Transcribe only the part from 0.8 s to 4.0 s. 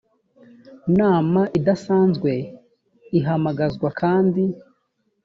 nama idasanzwe ihamagazwa